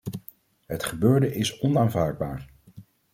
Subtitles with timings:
[0.65, 2.49] Het gebeurde is onaanvaardbaar.